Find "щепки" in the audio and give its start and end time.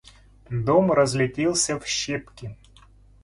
1.85-2.55